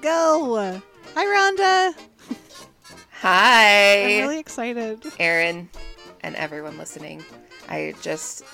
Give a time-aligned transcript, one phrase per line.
[0.00, 0.80] Go.
[1.14, 1.94] Hi, Rhonda.
[3.20, 5.02] Hi, I'm really excited.
[5.18, 5.68] Aaron,
[6.22, 7.24] and everyone listening.
[7.68, 8.44] I just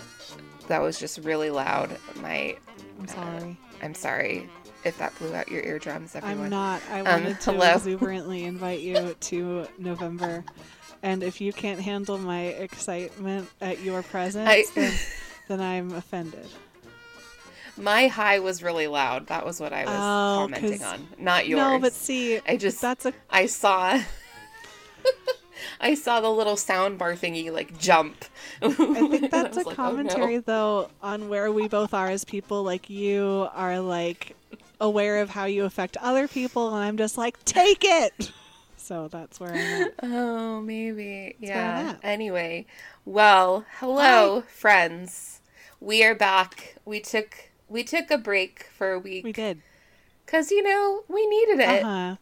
[0.69, 1.97] that was just really loud.
[2.23, 2.57] My
[2.99, 3.57] I'm sorry.
[3.83, 4.49] I'm sorry
[4.85, 6.45] if that blew out your eardrums, everyone.
[6.45, 6.83] I'm not.
[6.91, 7.75] I Um, wanted to hello.
[7.75, 10.45] exuberantly invite you to November.
[11.03, 14.93] And if you can't handle my excitement at your presence, I- then,
[15.49, 16.47] then I'm offended.
[17.77, 19.27] My high was really loud.
[19.29, 21.59] That was what I was Oh, commenting on, not yours.
[21.59, 24.01] No, but see, I just that's a I saw
[25.81, 28.25] I saw the little sound bar thingy like jump.
[28.63, 32.63] I think that's a "Oh, commentary though on where we both are as people.
[32.63, 34.37] Like you are like
[34.81, 38.33] aware of how you affect other people, and I'm just like, take it.
[38.77, 39.95] So that's where I'm at.
[40.03, 41.37] Oh, maybe.
[41.39, 41.95] I'm yeah.
[42.03, 42.67] Anyway,
[43.07, 45.41] well, hello, friends.
[45.81, 46.75] We are back.
[46.85, 49.61] We took we took a break for a week We did.
[50.27, 51.83] cuz you know, we needed it.
[51.85, 52.17] Uh-huh.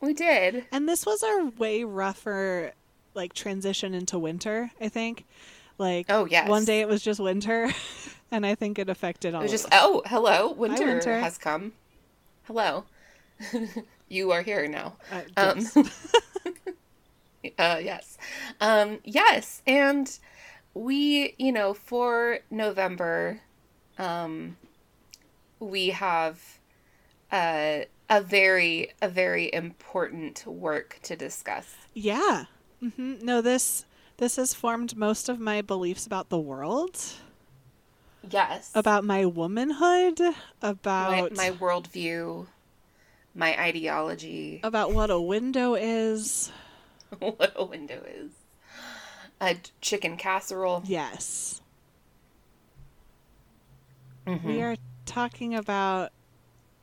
[0.00, 0.66] We did.
[0.70, 2.72] And this was our way rougher
[3.14, 5.24] like transition into winter, I think.
[5.78, 6.48] Like Oh, yes.
[6.48, 7.70] one day it was just winter
[8.30, 9.80] and I think it affected all It was of just us.
[9.82, 11.18] oh, hello, winter, winter.
[11.20, 11.72] has come.
[12.44, 12.84] Hello.
[14.08, 14.96] you are here now.
[15.10, 15.76] Uh, Um, yes.
[17.58, 18.18] uh, yes.
[18.60, 19.62] Um, yes.
[19.66, 20.16] And
[20.74, 23.40] we, you know, for November,
[23.98, 24.56] um,
[25.60, 26.58] we have
[27.32, 31.74] uh, a very, a very important work to discuss.
[31.94, 32.44] yeah.
[32.82, 33.24] Mm-hmm.
[33.24, 33.86] No, this
[34.18, 37.00] this has formed most of my beliefs about the world,
[38.28, 38.70] Yes.
[38.74, 42.46] about my womanhood, my, about my worldview,
[43.34, 46.52] my ideology, about what a window is.
[47.18, 48.32] what a window is.
[49.40, 50.82] A chicken casserole.
[50.84, 51.62] Yes.
[54.26, 54.44] Mhm.
[54.44, 56.10] We are talking about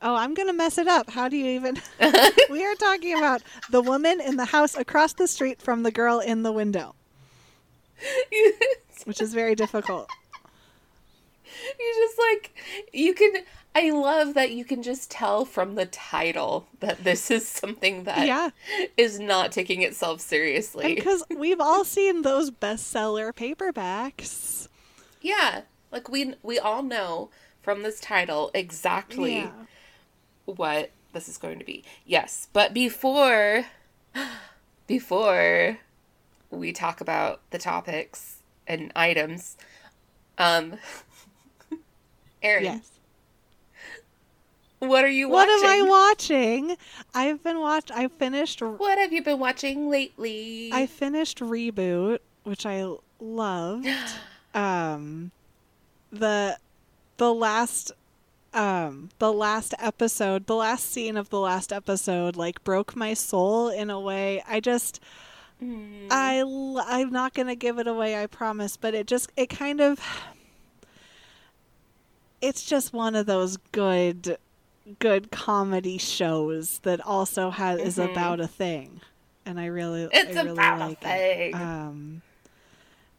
[0.04, 1.12] Oh, I'm going to mess it up.
[1.12, 1.80] How do you even
[2.50, 6.20] We are talking about the woman in the house across the street from the girl
[6.20, 6.96] in the window,
[9.06, 10.10] which is very difficult.
[11.80, 12.56] You just like
[12.94, 13.34] you can
[13.76, 18.20] I love that you can just tell from the title that this is something that
[18.20, 18.50] is Yeah.
[18.98, 20.96] is not taking itself seriously.
[20.96, 24.68] Because we've all seen those bestseller paperbacks.
[25.22, 25.62] yeah.
[25.92, 27.30] Like we we all know
[27.62, 29.52] from this title exactly Yeah.
[30.46, 31.84] what this is going to be.
[32.06, 33.66] Yes, but before
[34.88, 35.78] before
[36.50, 38.38] we talk about the topics
[38.68, 39.58] and items
[40.38, 40.78] um
[42.44, 42.92] Aaron, Yes.
[44.80, 45.50] what are you watching?
[45.54, 46.78] What am I watching?
[47.14, 47.92] I've been watched.
[47.92, 48.62] I finished.
[48.62, 50.70] What have you been watching lately?
[50.74, 52.88] I finished reboot, which I
[53.20, 53.88] loved.
[54.54, 55.32] Um,
[56.12, 56.58] the
[57.18, 57.92] the last
[58.54, 63.70] um the last episode, the last scene of the last episode, like broke my soul
[63.70, 64.44] in a way.
[64.48, 65.00] I just.
[65.64, 66.08] Mm.
[66.88, 68.78] I'm not gonna give it away, I promise.
[68.78, 70.00] But it just it kind of
[72.42, 74.38] it's just one of those good
[75.00, 78.12] good comedy shows that also has is Mhm.
[78.12, 79.00] about a thing,
[79.46, 81.52] and I really It's I really about like a thing.
[81.52, 81.54] it.
[81.56, 82.22] Um,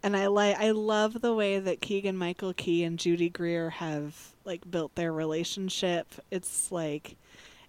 [0.02, 4.32] and I like I love the way that Keegan Michael Key and Judy Greer have
[4.44, 6.14] like built their relationship.
[6.30, 7.16] It's like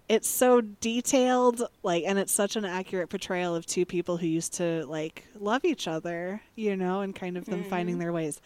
[0.08, 4.54] it's so detailed like and it's such an accurate portrayal of two people who used
[4.54, 7.70] to like love each other you know and kind of them mm-hmm.
[7.70, 8.40] finding their ways.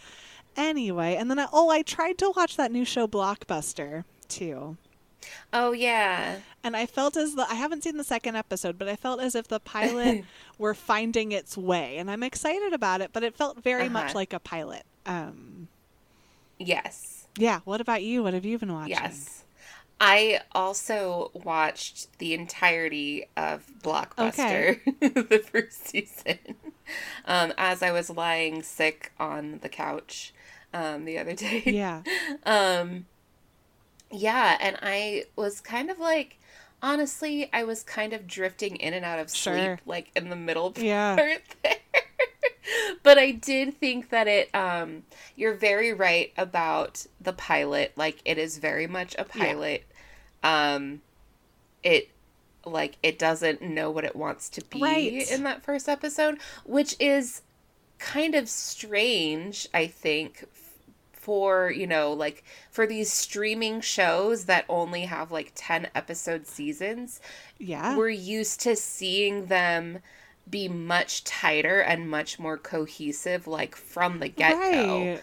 [0.56, 4.76] Anyway and then I, oh i tried to watch that new show blockbuster too
[5.52, 6.36] oh yeah.
[6.62, 9.34] and i felt as the i haven't seen the second episode but i felt as
[9.34, 10.24] if the pilot
[10.58, 14.18] were finding its way and i'm excited about it but it felt very much Uh-huh.
[14.18, 15.68] like a pilot um
[16.58, 17.26] Yes.
[17.36, 19.44] yeah what about you what have you been watching Yes.
[20.00, 26.38] I also watched the entirety of Blockbuster, the first season,
[27.24, 30.32] um, as I was lying sick on the couch
[30.72, 31.64] um, the other day.
[31.66, 32.02] yeah
[32.46, 33.06] Um,
[34.10, 36.38] yeah, and I was kind of like,
[36.82, 39.78] honestly, I was kind of drifting in and out of sleep, Sure.
[39.86, 41.16] like in the middle Yeah.
[41.16, 41.38] there.
[43.02, 45.02] but I did think that it, um,
[45.36, 47.92] you're very right about the pilot.
[47.96, 49.84] Like, it is very much a pilot.
[50.42, 51.02] Um,
[51.82, 52.10] it,
[52.64, 55.30] like, it doesn't know what it wants to be Right.
[55.30, 57.42] in that first episode, which is
[57.98, 60.44] kind of strange, I think,
[61.28, 67.20] for, you know, like for these streaming shows that only have like 10 episode seasons,
[67.58, 69.98] yeah we're used to seeing them
[70.48, 75.20] be much tighter and much more cohesive like from the get-go right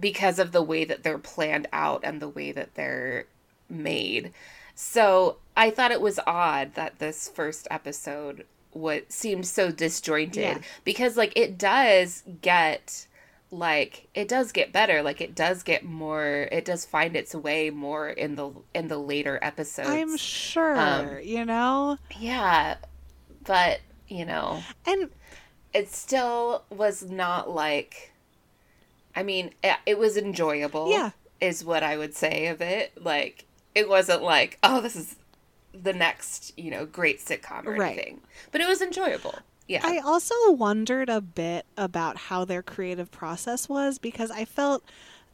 [0.00, 3.26] because of the way that they're planned out and the way that they're
[3.68, 4.32] made.
[4.74, 10.58] So I thought it was odd that this first episode what seemed so disjointed Yeah.
[10.84, 13.06] because like it does get
[13.52, 17.68] like it does get better like it does get more it does find its way
[17.70, 21.98] more in the in the later episodes I'm sure, Um, you know?
[22.18, 22.76] yeah
[23.44, 25.10] but you know And
[25.72, 28.12] it still was not like
[29.14, 31.10] i mean it, it was enjoyable Yeah.
[31.40, 35.16] is what i would say of it like it wasn't like oh this is
[35.72, 37.92] the next you know great sitcom or Right.
[37.92, 38.20] anything
[38.52, 39.34] but it was enjoyable
[39.70, 44.82] yeah I also wondered a bit about how their creative process was because I felt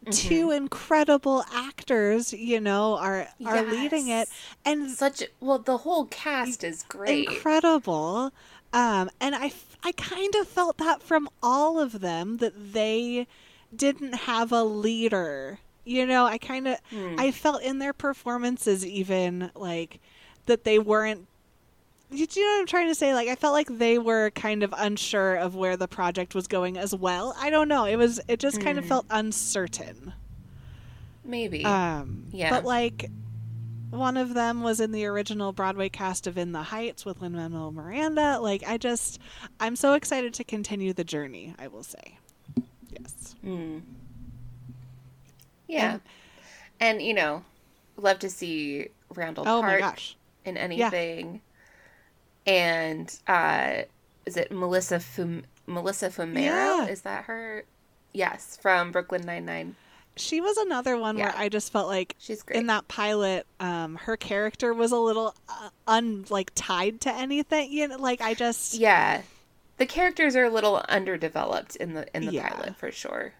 [0.05, 0.29] Mm-hmm.
[0.29, 4.29] two incredible actors, you know, are are leading it
[4.65, 8.31] and such well the whole cast is great incredible.
[8.73, 13.27] Um, and I kind of felt that from all of them that they
[13.75, 15.61] didn't have a leader.
[15.85, 17.15] You know, I kind of, Hmm.
[17.19, 19.99] I felt in their performances even like
[20.45, 21.27] that they weren't.
[22.11, 23.15] You know what I'm trying to say?
[23.15, 26.79] Like, I felt like they were kind of unsure of where the project was going
[26.79, 27.35] as well.
[27.39, 27.85] I don't know.
[27.85, 28.89] It was, it just kind of Hmm.
[28.89, 30.13] felt uncertain.
[31.25, 32.51] maybe Um, Yeah.
[32.51, 33.11] But like,
[33.91, 37.33] one of them was in the original Broadway cast of In the Heights with Lin
[37.33, 38.39] Manuel Miranda.
[38.41, 39.19] Like, I just,
[39.59, 41.55] I'm so excited to continue the journey.
[41.59, 42.19] I will say,
[42.91, 43.35] yes.
[43.43, 43.79] Hmm.
[45.67, 46.01] yeah And-
[46.79, 47.43] and, you know
[47.97, 51.41] love to see randall oh park my gosh, in anything.
[52.47, 53.83] And uh
[54.25, 56.37] is it Melissa Fum- Melissa Fumero?
[56.37, 56.87] Yeah.
[56.87, 57.65] Is that her?
[58.13, 59.77] Yes, from Brooklyn Nine Nine.
[60.17, 62.59] she was another one where I just felt like She's great.
[62.59, 67.71] in that pilot, um, her character was a little uh, un like tied to anything.
[67.71, 69.21] You know, like I just, yeah,
[69.77, 72.49] the characters are a little underdeveloped in the in the Yeah.
[72.49, 73.33] pilot for sure.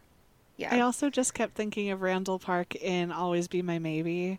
[0.59, 4.39] Yeah, I also just kept thinking of Randall Park in Always Be My Maybe.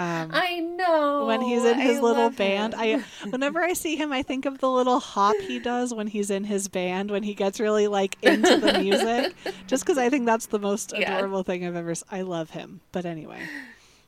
[0.00, 2.74] Um, I know when he's in his I little band.
[2.74, 2.80] him.
[2.80, 6.30] I whenever I see him, I think of the little hop he does when he's
[6.30, 9.34] in his band when he gets really like into the music.
[9.66, 11.16] Just because I think that's the most Yeah.
[11.16, 11.94] adorable thing I've ever.
[12.10, 12.80] I love him.
[12.92, 13.40] But anyway,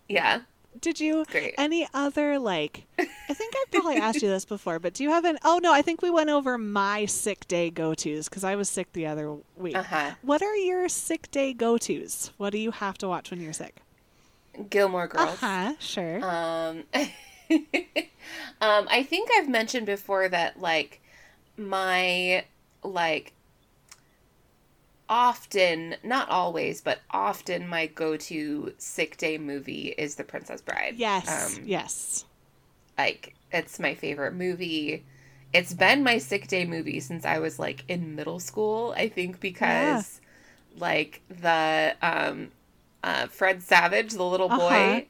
[0.09, 0.41] yeah,
[0.81, 1.55] did you great.
[1.59, 2.85] any other like?
[2.99, 5.39] I think I've probably asked you this before, but do you have an?
[5.45, 8.69] Oh no, I think we went over my sick day go tos because I was
[8.71, 9.77] sick the other week.
[9.77, 10.11] Uh huh.
[10.23, 12.31] What are your sick day go tos?
[12.39, 13.77] What do you have to watch when you're sick?
[14.71, 15.39] Gilmore Uh Girls.
[15.41, 15.75] huh.
[15.79, 16.23] Sure.
[16.23, 16.85] Um,
[18.61, 21.01] um, I think I've mentioned before that like
[21.57, 22.45] my
[22.83, 23.33] like
[25.09, 30.95] often, not always, but often my go-to sick day movie is The Princess Bride.
[30.97, 31.59] yes.
[31.59, 32.25] Um, yes.
[32.97, 35.05] Like it's my favorite movie.
[35.53, 39.41] It's been my sick day movie since I was like in middle school, I think
[39.41, 40.21] because
[40.79, 42.51] like the um
[43.05, 45.07] uh Fred Savage, the little boy Uh-huh.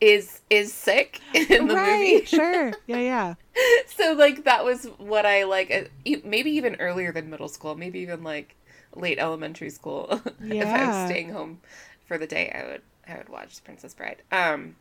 [0.00, 1.76] is is sick in the right.
[1.76, 2.26] movie.
[2.28, 2.76] Sure.
[2.86, 2.98] Yeah.
[2.98, 3.34] Yeah.
[3.86, 5.84] so like that was what I like uh,
[6.24, 8.56] maybe even earlier than middle school, maybe even like
[8.94, 10.20] late elementary school.
[10.38, 10.54] Yeah.
[10.60, 11.60] if I was staying home
[12.06, 14.22] for the day, I would I would watch Princess Bride.
[14.32, 14.76] Um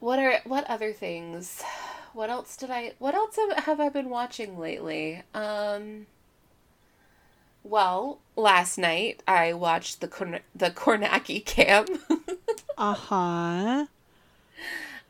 [0.00, 1.62] what are what other things?
[2.12, 5.22] What else did I what else have, have I been watching lately?
[5.34, 6.06] Um
[7.62, 11.90] well, last night I watched the Korn- the Kornacki Camp.
[12.76, 13.86] Uh huh.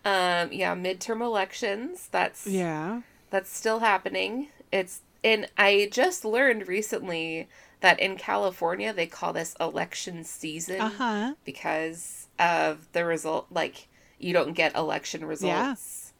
[0.05, 2.09] um yeah, midterm elections.
[2.11, 3.03] That's Yeah.
[3.31, 4.49] that's still happening.
[4.73, 7.49] It's and I just learned recently
[7.81, 11.35] that in California they call this election season Uh huh.
[11.45, 13.89] because of the result like
[14.19, 16.13] you don't get election results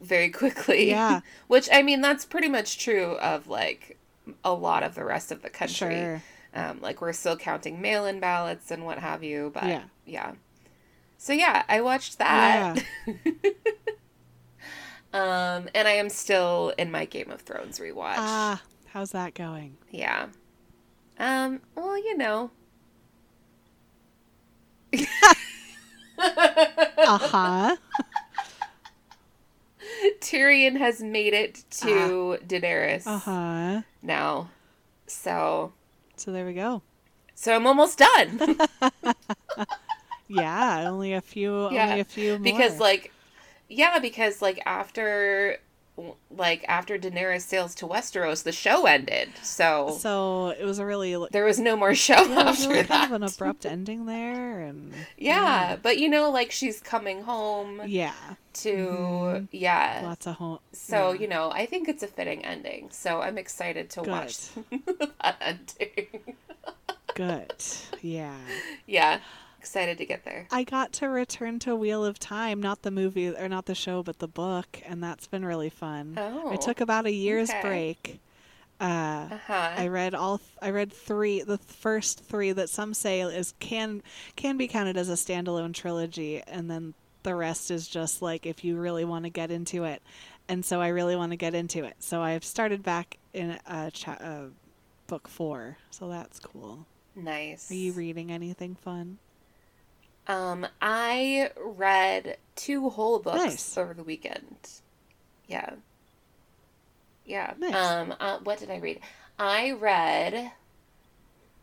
[0.00, 0.88] very quickly.
[0.90, 1.20] Yeah.
[1.46, 3.98] Which I mean that's pretty much true of like
[4.44, 5.96] a lot of the rest of the country.
[5.96, 6.22] Sure.
[6.54, 9.82] Um like we're still counting mail-in ballots and what have you, but Yeah.
[10.06, 10.32] yeah.
[11.18, 12.76] So yeah, I watched that.
[15.12, 18.14] um and I am still in my Game of Thrones rewatch.
[18.18, 19.76] Ah, how's that going?
[19.90, 20.26] Yeah.
[21.18, 22.50] Um, well, you know.
[26.16, 27.76] Uh huh.
[30.20, 33.82] Tyrion has made it to Daenerys Uh huh.
[34.02, 34.50] now.
[35.06, 35.72] So,
[36.16, 36.82] So there we go.
[37.34, 38.40] so I'm almost done
[40.28, 41.52] Yeah, only a few.
[41.68, 42.52] Yeah, Only a few more.
[42.52, 43.12] because like
[43.68, 45.58] yeah, because like after
[46.30, 49.28] like after Daenerys sails to Westeros, the show ended.
[49.42, 52.88] So, so it was a really there was no more show yeah, after really that.
[52.88, 57.80] kind of an abrupt ending there, and yeah, but you know like she's coming home
[57.86, 58.12] yeah,
[58.54, 59.48] to Mhm.
[59.52, 60.00] yeah.
[60.04, 60.58] lots of home.
[60.72, 61.20] So, yeah.
[61.20, 62.88] you know, I think it's a fitting ending.
[62.90, 64.48] So I'm excited to watch
[65.22, 66.34] that ending.
[67.14, 67.54] good.
[68.02, 68.36] Yeah,
[68.86, 69.20] yeah.
[69.64, 70.46] Excited to get there.
[70.50, 74.02] I got to return to Wheel of Time, not the movie or not the show,
[74.02, 76.14] but the book, and that's been really fun.
[76.18, 76.50] Oh.
[76.52, 77.60] I took about a year's okay.
[77.62, 78.20] break.
[78.78, 79.70] Uh, Uh-huh.
[79.76, 80.38] I read all.
[80.38, 84.02] Th- I read three, the first three that some say is can
[84.36, 86.92] can be counted as a standalone trilogy, and then
[87.22, 90.02] the rest is just like if you really want to get into it.
[90.46, 91.96] And so I really want to get into it.
[92.00, 94.46] So I've started back in a, cha- uh,
[95.06, 95.78] book four.
[95.90, 96.84] So that's cool.
[97.16, 97.70] nice.
[97.70, 99.16] Are you reading anything fun?
[100.26, 103.78] Um, I read two whole books Nice.
[103.78, 104.56] over the weekend.
[105.48, 105.74] Yeah.
[107.24, 107.54] Yeah.
[107.58, 107.74] Nice.
[107.74, 109.00] Um, uh, what did I read?
[109.38, 110.52] I read.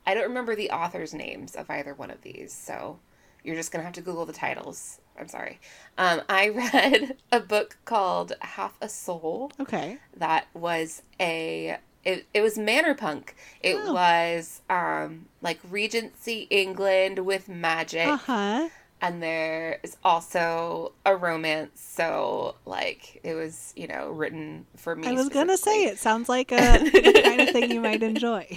[0.06, 3.00] I don't remember the authors' names of either one of these, so
[3.44, 5.00] you're just gonna have to Google the titles.
[5.18, 5.60] I'm sorry.
[5.98, 9.98] Um, I read a book called Half a Soul Okay.
[10.18, 13.94] that was a it, it was manor punk it Oh.
[13.94, 18.70] was um like regency england with magic Uh huh.
[19.02, 25.08] and there is also a romance so like it was you know written for me
[25.08, 28.48] I was gonna say it sounds like a the kind of thing you might enjoy.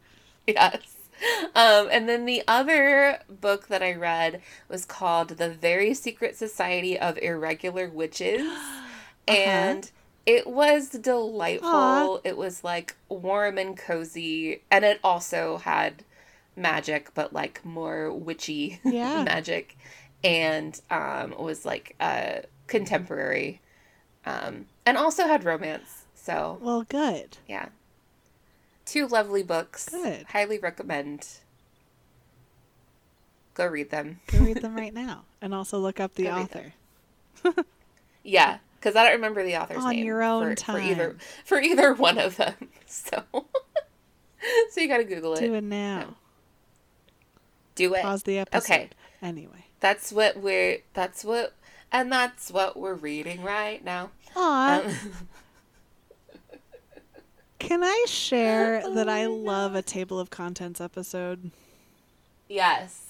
[0.46, 0.96] yes
[1.54, 6.98] um and then the other book that i read was called the very secret society
[6.98, 8.40] of irregular witches
[9.28, 9.90] and
[10.26, 11.68] it was delightful.
[11.70, 12.18] Aw.
[12.24, 16.04] It was like warm and cozy, and it also had
[16.56, 19.24] magic, but like more witchy Yeah.
[19.24, 19.76] magic,
[20.22, 23.60] and um, was like uh, contemporary,
[24.26, 26.04] um, and also had romance.
[26.14, 27.38] So Well, good.
[27.48, 27.70] yeah,
[28.84, 29.88] two lovely books.
[29.88, 30.26] Good.
[30.28, 31.26] Highly recommend.
[33.54, 34.20] Go read them.
[34.28, 36.72] Go read them right now, and also look up the Go author.
[38.22, 41.60] Yeah, because I don't remember the author's On name your own for, for either for
[41.60, 42.54] either one of them.
[42.92, 45.40] So, so you got to Google it.
[45.40, 46.16] Do it now.
[47.76, 48.02] Do it.
[48.02, 48.64] Pause the episode.
[48.64, 48.90] Okay.
[49.22, 49.66] Anyway.
[49.78, 50.78] That's what we're.
[50.92, 51.54] That's what.
[51.92, 54.10] And that's what we're reading right now.
[54.34, 54.92] Aw, Um,
[57.60, 61.52] can I share that I love a table of contents episode?
[62.48, 63.06] yes.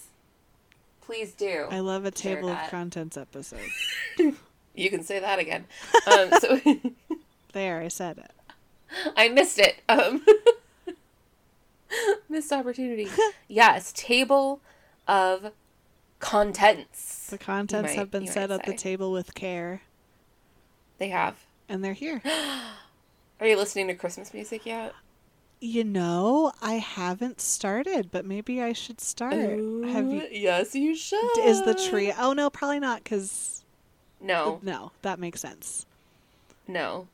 [1.00, 1.66] Please do.
[1.70, 3.58] I love a table of contents episode.
[4.74, 5.66] You can say that again.
[6.06, 6.60] Um, so
[7.52, 8.30] There, I said it.
[9.16, 9.76] I missed it.
[9.88, 10.24] Um,
[12.28, 13.08] missed opportunity.
[13.48, 14.60] Yes, table
[15.08, 15.52] of
[16.20, 17.26] contents.
[17.28, 19.82] The contents might- have been set at the table with care,
[20.98, 21.36] They have.
[21.68, 22.22] and they're here.
[23.40, 24.92] Are you listening to Christmas music yet?
[25.62, 29.34] You know, I haven't started, but maybe I should start.
[29.34, 30.26] Have you?
[30.30, 31.38] Yes, you should.
[31.40, 32.12] Is the tree?
[32.18, 33.04] Oh no, probably not.
[33.04, 33.62] Cause
[34.20, 35.86] No, no, that makes sense.
[36.68, 37.08] no.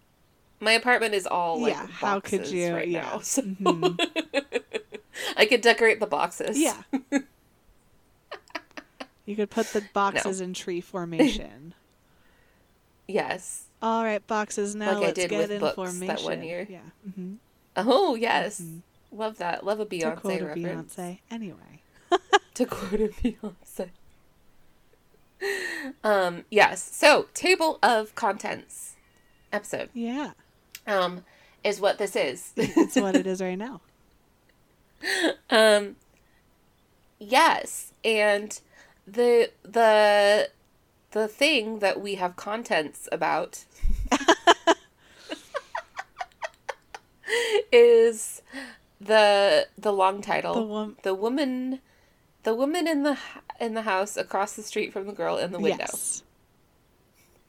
[0.59, 3.03] My apartment is all like Yeah, how could you- right yeah.
[3.03, 3.19] now?
[3.21, 3.99] So Mhm.
[5.37, 6.59] I could decorate the boxes.
[6.59, 6.83] Yeah.
[9.25, 11.75] You could put the boxes in tree formation.
[13.09, 13.65] Yes.
[13.83, 14.75] All right, boxes.
[14.77, 16.07] Now Like let's did get with in formation.
[16.07, 16.67] that one year.
[16.71, 16.79] Yeah.
[17.09, 17.35] Mm-hmm.
[17.77, 18.61] Oh yes.
[18.61, 18.83] Mhm.
[19.13, 19.65] Love that.
[19.65, 20.95] Love a To Beyonce quote a reference.
[20.97, 21.19] Beyonce.
[21.31, 21.83] Anyway.
[22.55, 23.91] To quote a Beyonce.
[26.03, 26.45] Um.
[26.51, 26.83] Yes.
[26.95, 28.97] So table of contents
[29.53, 29.91] episode.
[29.93, 30.33] Yeah,
[30.87, 31.25] Um.
[31.65, 32.53] Is what this is.
[32.57, 33.81] it's what it is right now.
[35.51, 35.97] Um
[37.19, 38.59] yes, and
[39.07, 40.51] the the
[41.11, 43.65] the thing that we have contents about
[47.73, 48.43] is
[49.01, 50.55] the the long title.
[50.55, 50.97] The one.
[51.03, 51.81] the woman
[52.43, 53.19] the woman in the
[53.61, 55.87] in the house across the street from the girl in the window.
[55.89, 56.23] Yes.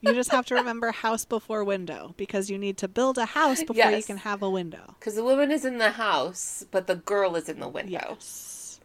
[0.01, 3.63] You just have to remember house before window because you need to build a house
[3.63, 4.95] before you can have a window.
[4.99, 7.91] Cuz the woman is in the house, but the girl is in the window.
[8.09, 8.79] Yes.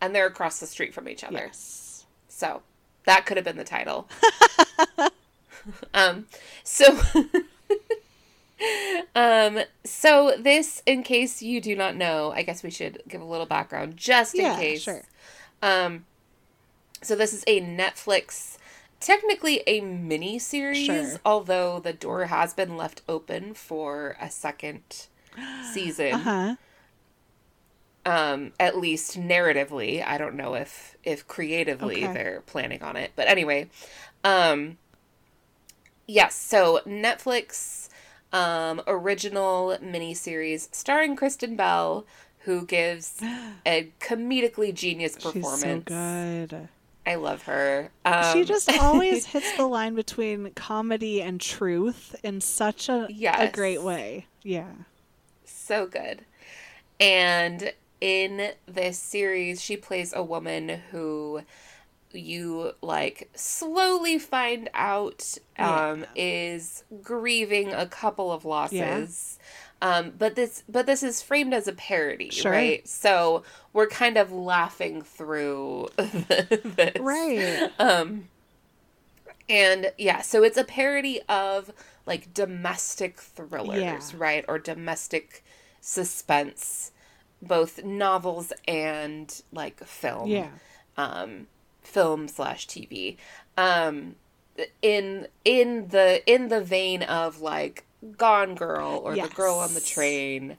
[0.00, 1.44] And they're across the street from each other.
[1.46, 2.06] Yes.
[2.28, 2.62] So
[3.04, 4.08] that could have been the title.
[5.94, 6.26] um,
[6.64, 6.98] so,
[9.14, 13.24] um, so this, in case you do not know, I guess we should give a
[13.24, 14.82] little background just in Yeah, case.
[14.82, 15.04] sure.
[15.62, 16.04] Um,
[17.02, 18.58] so this is a Netflix,
[19.00, 21.20] technically a mini series, Sure.
[21.24, 24.82] although the door has been left open for a second
[25.72, 26.56] season Uh huh.
[28.06, 32.12] um at least narratively i don't know if if creatively Okay.
[32.14, 33.68] they're planning on it but anyway
[34.24, 34.78] um
[36.06, 37.88] yes so netflix
[38.32, 42.06] um original miniseries starring kristen bell
[42.40, 43.20] who gives
[43.66, 46.68] a comedically genius performance She's so good.
[47.08, 52.40] I love her um, she just always hits the line between comedy and truth in
[52.40, 54.26] such a, a great way.
[54.42, 54.70] Yeah.
[55.44, 56.24] so good.
[57.00, 61.42] And in this series, she plays a woman who
[62.12, 66.06] you like slowly find out um, Yeah.
[66.16, 69.38] is grieving a couple of losses.
[69.80, 72.50] Um, but this but this is framed as a parody, Sure.
[72.50, 72.86] right?
[72.88, 76.96] So we're kind of laughing through this.
[76.98, 77.70] Right.
[77.78, 78.28] Um
[79.48, 81.72] and yeah, so it's a parody of
[82.06, 84.00] like domestic thrillers, Yeah.
[84.16, 84.44] right?
[84.48, 85.44] Or domestic
[85.80, 86.90] suspense,
[87.40, 90.50] both novels and like film Yeah.
[90.96, 91.46] um,
[91.82, 93.16] film slash TV.
[93.56, 94.16] Um,
[94.82, 97.84] in in the in the vein of like
[98.16, 100.56] Gone Girl or The Girl on the Train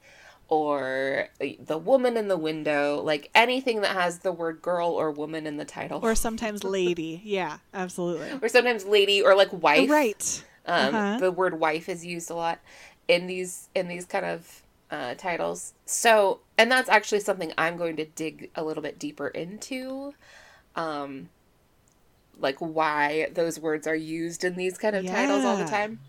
[0.48, 1.30] or
[1.60, 5.58] The Woman in the Window, like anything that has the word girl or woman in
[5.58, 6.00] the title.
[6.02, 7.22] Or sometimes lady.
[7.24, 8.32] Yeah, absolutely.
[8.42, 9.90] or sometimes lady or like wife.
[9.90, 10.44] Right.
[10.66, 11.18] Um, Uh-huh.
[11.20, 12.60] The word wife is used a lot
[13.08, 15.74] in these in these kind of uh, titles.
[15.86, 20.14] So, and that's actually something I'm going to dig a little bit deeper into,
[20.76, 21.30] um,
[22.40, 26.00] like why those words are used in these kind of titles all the time.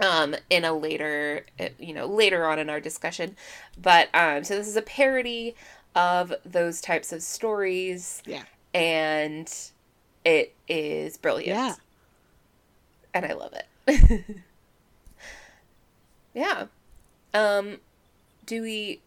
[0.00, 3.36] Um, in a later, uh, you know, later on in our discussion,
[3.80, 5.54] but um, so this is a parody
[5.94, 8.44] of those types of stories, Yeah.
[8.72, 9.52] and
[10.24, 11.74] it is brilliant Yeah.
[13.14, 13.52] and I love
[13.86, 14.24] it.
[16.34, 16.66] yeah.
[17.34, 17.78] Um
[18.46, 19.00] do we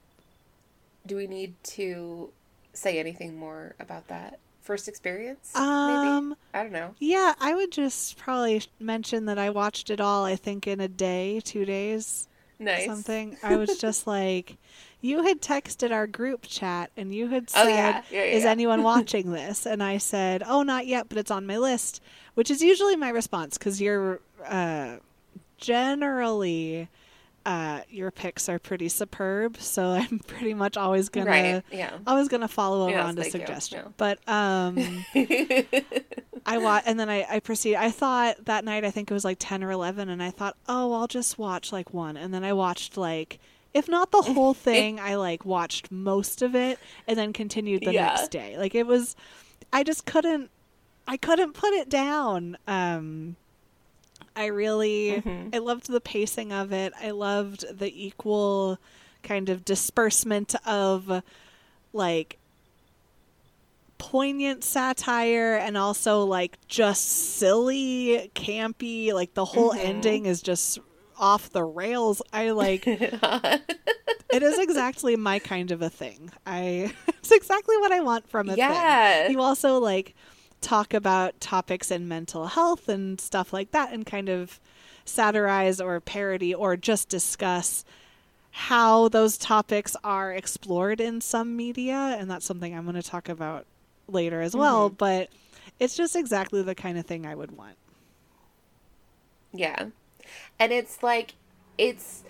[1.05, 2.31] do we need to
[2.73, 5.51] say anything more about that first experience?
[5.55, 6.07] maybe?
[6.07, 6.95] Um I don't know.
[6.99, 10.87] yeah, I would just probably mention that I watched it all I think in a
[10.87, 12.27] day, 2 days,
[12.59, 12.85] Nice.
[12.85, 13.37] something.
[13.43, 14.57] I was just like
[15.01, 18.01] you had texted our group chat and you had said Oh yeah.
[18.09, 19.65] Yeah, yeah, is anyone watching this?
[19.65, 22.01] And I said, "Oh, not yet, but it's on my list,"
[22.35, 24.97] which is usually my response because you're uh,
[25.57, 26.87] generally
[27.45, 29.57] uh, your picks are pretty superb.
[29.57, 31.63] So I'm pretty much always gonna Right.
[31.71, 31.97] Yeah.
[32.07, 33.31] always gonna follow Yes, around a you.
[33.31, 33.93] suggestion.
[33.97, 35.05] But um,
[36.45, 37.75] I watch and then I, I proceed.
[37.75, 40.57] I thought that night I think it was like ten or eleven, and I thought,
[40.67, 43.39] oh, I'll just watch like one, and then I watched like.
[43.73, 46.77] If not the whole thing, I like watched most of it
[47.07, 48.05] and then continued the Yeah.
[48.05, 48.55] next day.
[48.55, 49.15] Like it was
[49.71, 50.51] I just couldn't
[51.07, 52.55] I couldn't put it down.
[52.67, 53.35] Um
[54.35, 55.53] I really Mhm.
[55.53, 56.93] I loved the pacing of it.
[56.99, 58.79] I loved the equal
[59.21, 61.21] kind of disbursement of
[61.93, 62.39] like
[63.97, 69.13] poignant satire and also like just silly, campy.
[69.13, 69.79] Like the whole Mhm.
[69.79, 70.79] ending is just
[71.17, 72.21] off the rails.
[72.33, 73.63] I like it
[74.43, 76.31] is exactly my kind of a thing.
[76.45, 79.23] I it's exactly what I want from a Yeah.
[79.27, 79.33] thing.
[79.33, 80.15] You also like
[80.63, 84.59] talk about topics in mental health and stuff like that and kind of
[85.05, 87.83] satirize or parody or just discuss
[88.51, 93.27] how those topics are explored in some media and that's something I'm going to talk
[93.29, 93.65] about
[94.07, 94.97] later as well, Mhm.
[94.97, 95.29] but
[95.79, 97.75] it's just exactly the kind of thing I would want.
[99.53, 99.87] Yeah.
[100.59, 101.33] And it's like
[101.77, 102.23] it's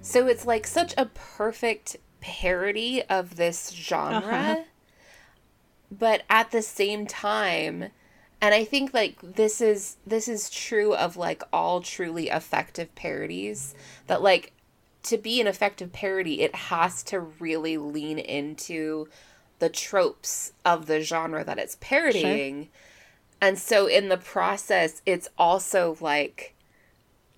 [0.00, 4.16] so it's like such a perfect parody of this genre.
[4.16, 4.62] Uh-huh.
[5.96, 7.90] But at the same time,
[8.40, 13.74] and I think like this is this is true of like all truly effective parodies
[14.06, 14.52] that like
[15.04, 19.08] to be an effective parody, it has to really lean into
[19.58, 22.68] the tropes of the genre that it's parodying.
[23.40, 26.54] And so in the process, it's also like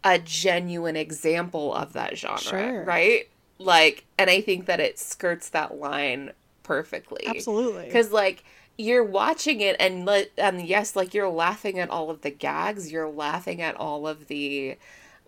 [0.05, 2.85] a genuine example of that genre, Sure.
[2.85, 3.29] right?
[3.59, 6.33] Like, and I think that it skirts that line
[6.67, 7.27] perfectly.
[7.27, 7.85] Absolutely.
[7.85, 8.45] Because like
[8.77, 12.93] you're watching it and let and yes, like you're laughing at all of the gags,
[12.93, 14.77] you're laughing at all of the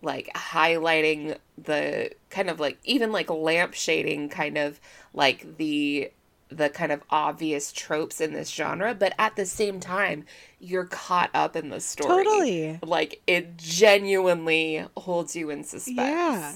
[0.01, 4.79] like highlighting the kind of like even like lamp shading kind of
[5.13, 6.11] like the
[6.49, 10.25] the kind of obvious tropes in this genre, but at the same time,
[10.59, 12.23] you're caught up in the story.
[12.23, 12.79] Totally.
[12.83, 15.97] Like it genuinely holds you in suspense.
[15.97, 16.55] Yeah.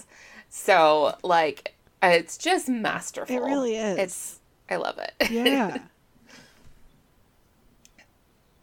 [0.50, 3.36] So like it's just masterful.
[3.36, 3.98] It really is.
[3.98, 4.40] It's
[4.74, 5.30] I love it.
[5.32, 5.78] yeah.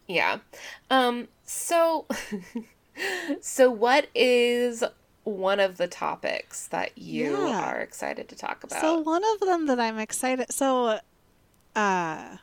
[0.09, 0.39] Yeah.
[0.91, 2.07] Um so
[3.41, 4.83] so what is
[5.23, 7.61] one of the topics that you Yeah.
[7.61, 8.81] are excited to talk about?
[8.81, 10.99] So one of them that I'm excited so
[11.77, 12.37] uh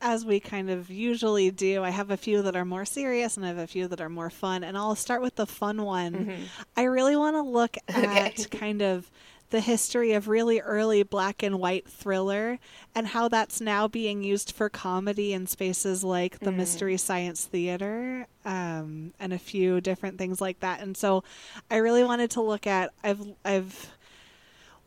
[0.00, 3.46] as we kind of usually do, I have a few that are more serious and
[3.46, 6.12] I have a few that are more fun and I'll start with the fun one.
[6.26, 6.48] Mhm.
[6.76, 8.04] I really want to look Okay.
[8.04, 9.10] at kind of
[9.50, 12.58] the history of really early black and white thriller
[12.94, 16.56] and how that's now being used for comedy in spaces like the Mm.
[16.56, 20.80] Mystery Science Theater um, and a few different things like that.
[20.80, 21.22] And so
[21.70, 23.90] I really wanted to look at I've I've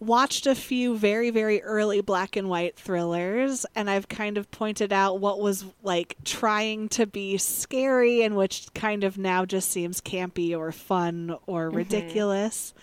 [0.02, 4.94] watched a few very very early black and white thrillers and I've kind of pointed
[4.94, 10.00] out what was like trying to be scary and which kind of now just seems
[10.00, 12.74] campy or fun or ridiculous.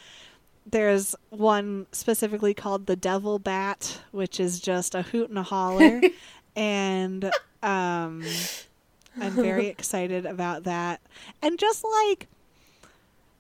[0.69, 6.01] There's one specifically called The Devil Bat, which is just a hoot and a holler.
[6.59, 7.31] And
[7.63, 8.25] um
[9.21, 11.03] I'm very excited about that.
[11.43, 12.29] And just like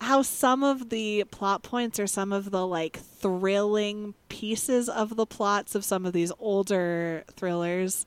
[0.00, 5.26] how some of the plot points or some of the like thrilling pieces of the
[5.26, 8.04] plots of some of these older thrillers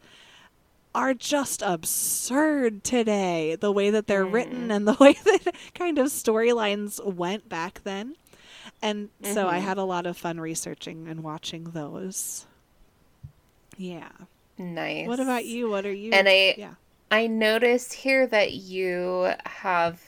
[0.93, 6.07] are just absurd today the way that they're written and the way that kind of
[6.07, 8.15] storylines went back then
[8.81, 9.63] and so i Mhm.
[9.63, 12.45] had a lot of fun researching and watching those
[13.77, 14.09] yeah
[14.57, 15.07] Nice.
[15.07, 16.73] what about you what are you And I- yeah
[17.11, 19.99] I noticed here that you have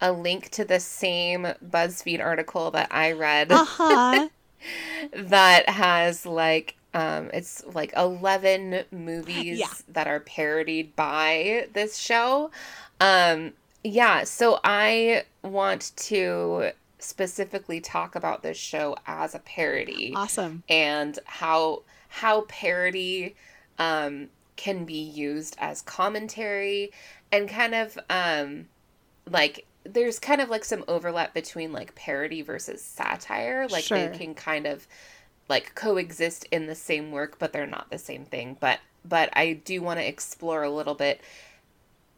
[0.00, 4.28] a link to the same BuzzFeed article that I read uh-huh
[5.14, 9.68] that has like um it's like 11 movies Yeah.
[9.88, 12.50] that are parodied by this show.
[13.00, 20.12] Um yeah, so I want to specifically talk about this show as a parody.
[20.14, 20.62] Awesome.
[20.68, 23.36] And how how parody
[23.78, 26.90] um, can be used as commentary
[27.30, 28.68] and kind of um,
[29.30, 33.66] like there's kind of like some overlap between like parody versus satire.
[33.68, 34.08] Like Sure.
[34.08, 34.86] they can kind of
[35.48, 38.56] like coexist in the same work but they're not the same thing.
[38.58, 41.20] But but I do want to explore a little bit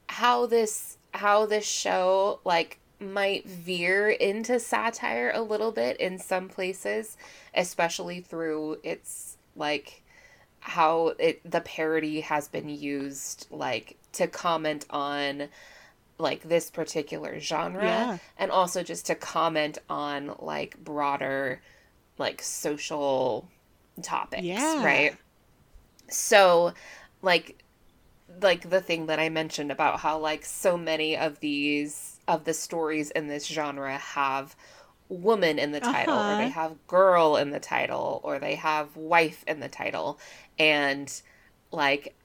[0.09, 6.49] how this how this show like might veer into satire a little bit in some
[6.49, 7.17] places
[7.55, 10.03] especially through its like
[10.61, 15.49] how it the parody has been used like to comment on
[16.19, 18.19] like this particular genre Yeah.
[18.39, 21.61] and also just to comment on like broader
[22.19, 23.49] like social
[24.03, 24.85] topics Yeah.
[24.85, 25.17] right
[26.09, 26.75] so
[27.23, 27.63] like
[28.43, 32.55] like the thing that i mentioned about how like so many of these of the
[32.55, 34.57] stories in this genre have
[35.09, 36.37] woman in the title or Uh-huh.
[36.37, 40.19] they have girl in the title or they have wife in the title
[40.59, 41.23] and
[41.73, 42.16] like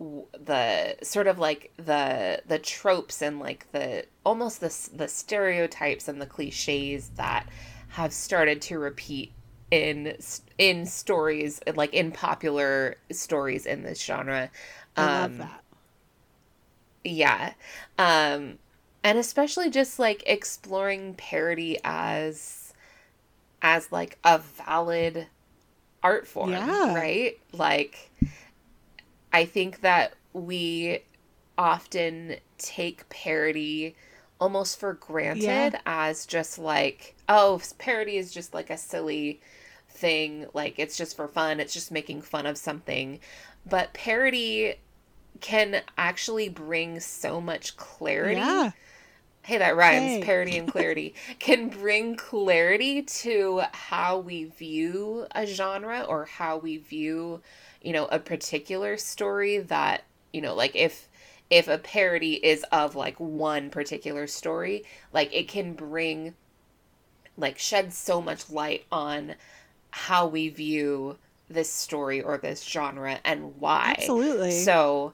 [0.00, 6.20] the sort of like the the tropes and like the almost the the stereotypes and
[6.20, 7.48] the cliches that
[7.90, 9.32] have started to repeat
[9.70, 10.16] in
[10.58, 14.50] in stories like in popular stories in this genre
[14.98, 15.62] i um, love that
[17.04, 17.52] yeah.
[17.98, 18.58] Um
[19.04, 22.72] and especially just like exploring parody as
[23.62, 25.26] as like a valid
[26.02, 26.94] art form, Yeah.
[26.94, 27.38] right?
[27.52, 28.10] Like
[29.32, 31.00] I think that we
[31.56, 33.94] often take parody
[34.40, 35.78] almost for granted Yeah.
[35.86, 39.40] as just like oh, parody is just like a silly
[39.88, 43.20] thing, like it's just for fun, it's just making fun of something.
[43.66, 44.74] But parody
[45.40, 48.36] can actually bring so much clarity.
[48.40, 48.70] yeah
[49.44, 50.12] Hey, that rhymes.
[50.12, 50.22] Hey.
[50.22, 56.78] Parody and clarity can bring clarity to how we view a genre or how we
[56.78, 57.42] view,
[57.82, 61.08] you know, a particular story that, you know, like if
[61.50, 66.34] if a parody is of like one particular story, like it can bring
[67.36, 69.34] like shed so much light on
[69.90, 71.18] how we view
[71.50, 73.94] this story or this genre and why.
[73.98, 75.12] absolutely So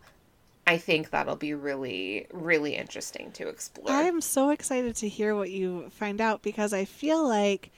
[0.70, 3.90] I think that'll be really, really interesting to explore.
[3.90, 7.72] I'm so excited to hear what you find out because I feel like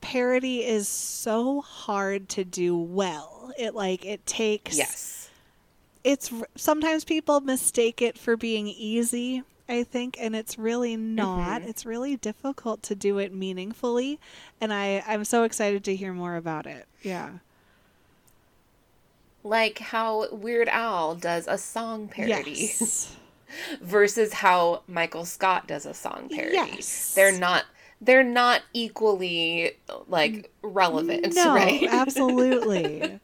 [0.00, 3.52] parody is so hard to do well.
[3.58, 5.28] It like it takes yes.
[6.02, 11.60] it's sometimes people mistake it for being easy, I think, and it's really not.
[11.60, 11.68] Mhm.
[11.68, 14.18] It's really difficult to do it meaningfully,
[14.62, 16.86] and I I'm so excited to hear more about it.
[17.02, 17.32] Yeah.
[19.44, 23.14] Like how Weird Al does a song parody Yes.
[23.82, 26.54] versus how Michael Scott does a song parody.
[26.54, 27.14] Yes.
[27.14, 27.64] They're not
[28.00, 29.72] they're not equally
[30.08, 31.86] like relevant, no, right?
[31.88, 33.20] absolutely.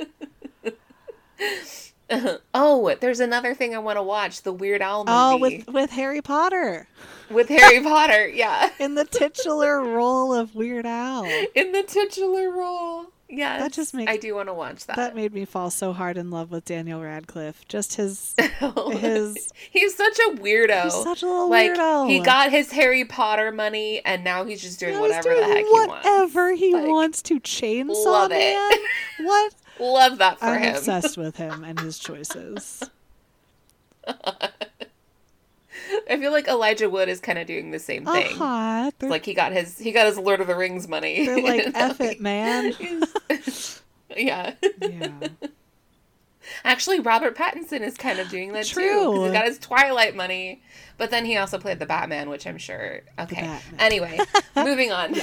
[2.54, 5.74] oh, there's another thing I want to watch, the Weird Al oh, movie oh, with
[5.74, 6.86] with Harry Potter
[7.30, 8.28] with Harry Potter.
[8.28, 8.70] Yeah.
[8.78, 11.24] in the titular role of Weird Al.
[11.54, 13.06] In the titular role.
[13.32, 13.60] Yes.
[13.60, 14.96] That just makes- I do want to watch that.
[14.96, 17.66] That made me fall so hard in love with Daniel Radcliffe.
[17.68, 20.84] Just his oh, his he's such a weirdo.
[20.84, 22.08] he's such a little like weirdo.
[22.10, 25.48] he got his Harry Potter money and now he's just doing Now whatever the doing
[25.48, 26.04] heck he wants.
[26.06, 28.72] Whatever he Like, wants to chainsaw love man.
[28.72, 28.90] it.
[29.24, 29.54] What?
[29.78, 30.74] Love that for I'm him.
[30.76, 32.82] obsessed with him and his choices.
[36.08, 38.40] I feel like Elijah Wood is kind of doing the same thing.
[38.40, 38.90] Uh-huh.
[39.02, 41.26] Like he got his he got his Lord of the Rings money.
[41.26, 42.74] they're like, F it, man.
[44.16, 44.54] yeah.
[44.80, 45.28] Yeah.
[46.64, 48.74] Actually, Robert Pattinson is kind of doing that too.
[48.74, 49.12] True.
[49.12, 50.62] Because he got his Twilight money,
[50.98, 53.00] but then he also played the Batman, which I'm sure.
[53.18, 53.58] Okay.
[53.78, 54.18] Anyway,
[54.56, 55.14] moving on.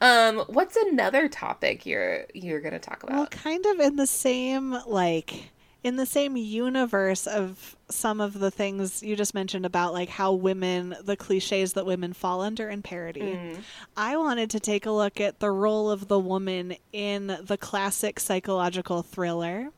[0.00, 3.16] um, what's another topic you're you're gonna talk about?
[3.16, 5.50] Well, kind of in the same like
[5.84, 10.32] in the same universe of some of the things you just mentioned about like how
[10.32, 13.20] women the cliches that women fall under in parody.
[13.20, 13.58] Mm.
[13.94, 18.18] I wanted to take a look at the role of the woman in the classic
[18.18, 19.68] psychological thriller.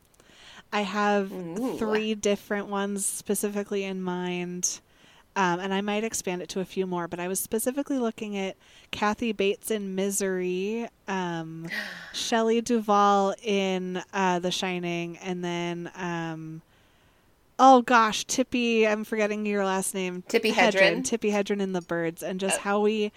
[0.71, 1.77] I have Ooh.
[1.77, 4.79] three different ones specifically in mind.
[5.37, 8.35] Um, and I might expand it to a few more, but I was specifically looking
[8.35, 8.57] at
[8.89, 11.69] Kathy Bates in Misery, um,
[12.11, 16.63] Shelley Duvall in uh, The Shining, and then um,
[17.59, 20.23] oh gosh, Tippi, I'm forgetting your last name.
[20.27, 21.03] Tippi Hedren.
[21.03, 23.11] Tippi Hedren in The Birds, and just Uh, how we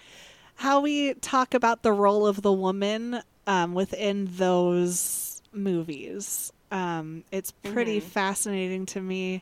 [0.55, 6.53] how we talk about the role of the woman um, within those movies.
[6.71, 8.03] Um, it's pretty Mhm.
[8.03, 9.41] fascinating to me.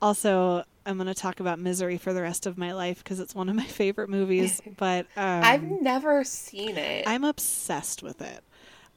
[0.00, 3.34] Also, I'm going to talk about Misery for the rest of my life because it's
[3.34, 4.60] one of my favorite movies.
[4.76, 7.06] But um, I've never seen it.
[7.06, 8.40] I'm obsessed with it.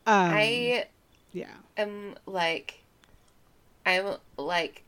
[0.07, 0.85] Um, I
[1.33, 1.53] yeah.
[1.77, 2.79] am like,
[3.85, 4.83] I'm like,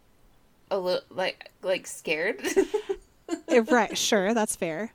[0.70, 2.42] a little like like scared.
[3.70, 4.94] Right, sure, that's fair.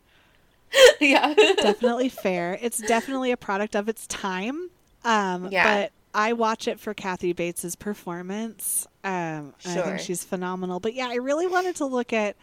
[1.01, 1.35] yeah.
[1.35, 2.59] definitely fair.
[2.63, 4.71] It's definitely a product of its time.
[5.05, 5.65] Um, Yeah.
[5.65, 8.87] But I watch it for Kathy Bates's performance.
[9.05, 10.79] Um, and I think she's phenomenal.
[10.81, 12.37] But yeah, I really wanted to look at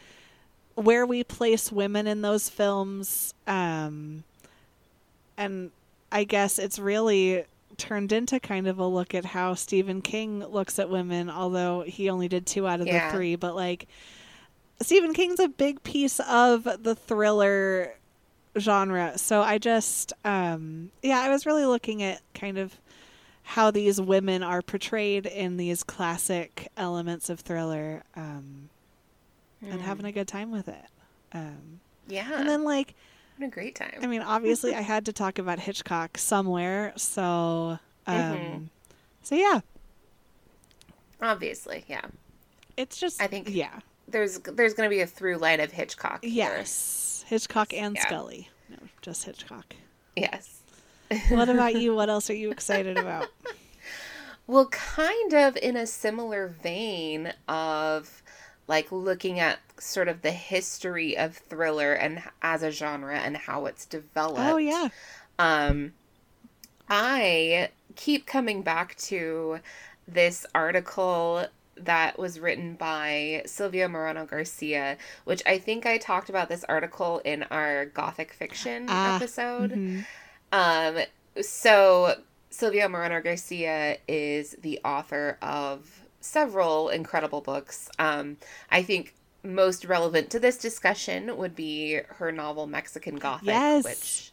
[0.75, 3.34] where we place women in those films.
[3.47, 4.23] Um,
[5.38, 5.71] and
[6.12, 7.45] I guess it's really
[7.77, 12.10] turned into kind of a look at how Stephen King looks at women, although he
[12.10, 13.10] only did two out of Yeah.
[13.12, 13.36] the three.
[13.36, 13.88] But like,
[14.82, 17.95] Stephen King's a big piece of the thriller
[18.58, 19.17] genre.
[19.17, 22.77] So I just, um, yeah, I was really looking at kind of
[23.53, 28.69] how these women are portrayed in these classic elements of thriller um,
[29.67, 30.85] and having a good time with it.
[31.33, 32.29] Um, yeah.
[32.39, 32.93] and then, like,
[33.38, 33.97] What a great time.
[34.03, 36.93] I mean, obviously, I had to talk about Hitchcock somewhere.
[36.95, 38.67] So, um, Mhm.
[39.23, 39.62] so yeah,
[41.21, 42.01] Obviously, yeah.
[42.77, 46.23] it's just, I think- yeah, There's there's gonna be a through line of Hitchcock.
[46.23, 46.31] here.
[46.33, 48.01] yes, Hitchcock and Yeah.
[48.05, 48.49] Scully.
[48.69, 49.75] No, just Hitchcock.
[50.15, 50.58] Yes.
[51.29, 51.95] What about you?
[51.95, 53.27] What else are you excited about?
[54.47, 58.23] Well, kind of in a similar vein of
[58.67, 63.67] like looking at sort of the history of thriller and as a genre and how
[63.67, 64.39] it's developed.
[64.41, 64.89] Oh yeah,
[65.37, 65.93] Um,
[66.89, 69.59] I keep coming back to
[70.07, 71.45] this article
[71.75, 77.19] that was written by Silvia Moreno Garcia, which I think I talked about this article
[77.23, 79.71] in our Gothic fiction Ah, episode.
[79.73, 80.05] Mhm.
[80.51, 80.99] Um,
[81.41, 82.15] so
[82.49, 87.89] Silvia Moreno Garcia is the author of several incredible books.
[87.99, 88.38] Um,
[88.71, 93.85] I think most relevant to this discussion would be her novel Mexican Gothic, Yes.
[93.85, 94.31] which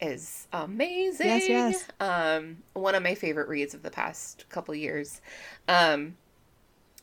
[0.00, 1.26] is amazing.
[1.28, 1.88] Yes, yes.
[2.00, 5.20] Um, one of my favorite reads of the past couple years.
[5.68, 6.16] Um,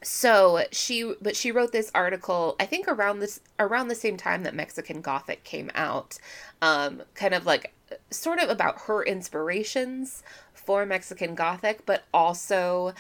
[0.02, 4.44] so she but she wrote this article i think around this around the same time
[4.44, 6.18] that mexican gothic came out
[6.62, 7.74] um kind of like
[8.12, 10.24] sort of about her inspirations
[10.54, 12.94] for mexican gothic but also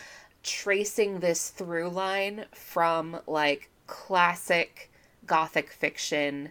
[0.43, 4.89] tracing this through line from like classic
[5.25, 6.49] gothic fiction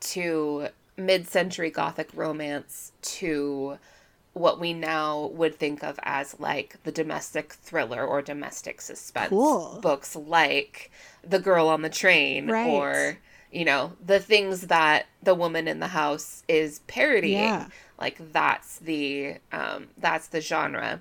[0.00, 3.78] to mid-century gothic romance to
[4.34, 9.78] what we now would think of as like the domestic thriller or domestic suspense Cool.
[9.82, 10.90] books like
[11.22, 12.66] The Girl on the Train Right.
[12.66, 13.18] or
[13.52, 17.68] you know the things that the woman in the house is parodying Yeah.
[18.00, 21.00] like that's the um that's the genre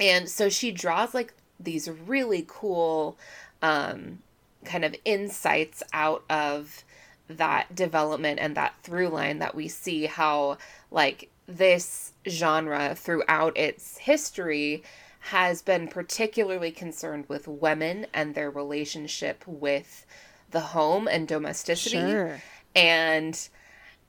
[0.00, 3.18] and so she draws like these really cool
[3.60, 4.20] um
[4.64, 6.84] kind of insights out of
[7.28, 10.56] that development and that through line that we see how
[10.90, 14.82] like this genre throughout its history
[15.20, 20.06] has been particularly concerned with women and their relationship with
[20.50, 21.96] the home and domesticity.
[21.98, 22.40] Sure.
[22.74, 23.48] and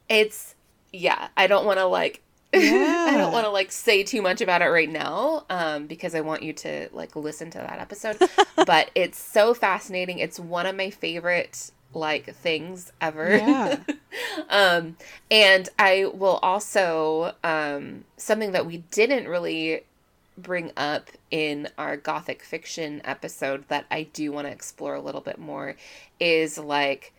[0.07, 0.55] it's
[0.91, 2.21] yeah i don't want to like
[2.53, 6.21] i don't want to like say too much about it right now um because i
[6.21, 8.17] want you to like listen to that episode.
[8.65, 10.19] But it's so fascinating.
[10.19, 13.37] It's one of my favorite like things ever.
[13.37, 13.77] Yeah.
[14.49, 14.97] um
[15.31, 19.83] and i will also um something that we didn't really
[20.41, 25.21] bring up in our gothic fiction episode that I do want to explore a little
[25.21, 25.75] bit more
[26.19, 27.13] is like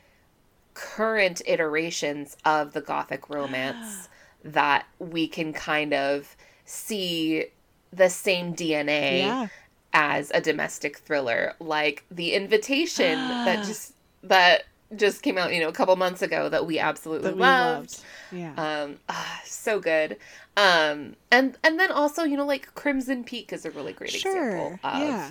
[0.74, 4.09] current iterations of the gothic romance
[4.44, 7.46] that we can kind of see
[7.92, 9.48] the same DNA Yeah.
[9.92, 14.64] as a domestic thriller like the invitation that just that
[14.96, 17.90] just came out you know a couple months ago that we absolutely That we loved
[17.90, 18.02] loved.
[18.33, 18.52] Yeah.
[18.83, 20.16] um ah, so good
[20.61, 24.79] um and and then also you know like crimson peak is a really great example
[24.85, 25.31] of Yeah.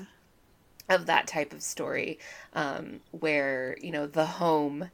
[0.89, 2.17] of that type of story
[2.53, 4.89] um where you know the home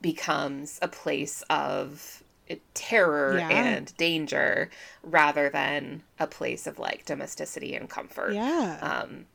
[0.00, 3.48] becomes a place of uh, terror Yeah.
[3.50, 4.70] and danger
[5.02, 8.78] rather than a place of like domesticity and comfort Yeah.
[8.82, 9.26] um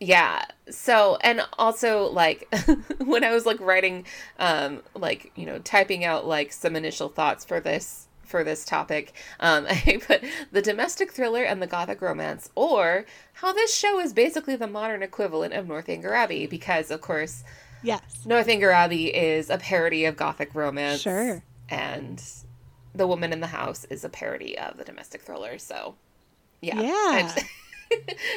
[0.00, 2.52] yeah so and also like
[2.98, 4.04] when i was like writing
[4.38, 9.12] um like you know typing out like some initial thoughts for this for this topic
[9.40, 14.12] um i put the domestic thriller and the gothic romance or how this show is
[14.12, 17.44] basically the modern equivalent of northanger abbey because of course
[17.82, 18.22] yes.
[18.26, 21.42] northanger abbey is a parody of gothic romance Sure.
[21.68, 22.22] and
[22.94, 25.94] the woman in the house is a parody of the domestic thriller so
[26.62, 27.34] yeah Yeah.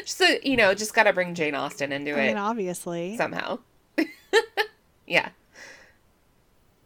[0.05, 3.15] So you know just gotta bring jane austen into I it mean, obviously.
[3.15, 3.59] somehow
[5.07, 5.29] yeah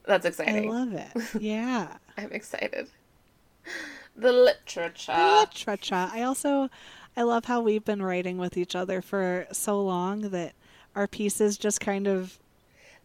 [0.05, 0.69] that's exciting.
[0.71, 1.41] I love it.
[1.41, 1.97] Yeah.
[2.17, 2.87] i'm excited
[4.19, 6.09] the literature Literature.
[6.11, 6.69] I also,
[7.15, 10.53] I love how we've been writing with each other for so long that
[10.95, 12.37] our pieces just kind of